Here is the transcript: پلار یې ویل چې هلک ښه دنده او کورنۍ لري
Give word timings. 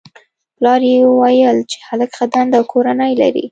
پلار 0.57 0.81
یې 0.91 0.99
ویل 1.19 1.57
چې 1.71 1.77
هلک 1.87 2.09
ښه 2.17 2.25
دنده 2.33 2.55
او 2.59 2.63
کورنۍ 2.71 3.13
لري 3.21 3.45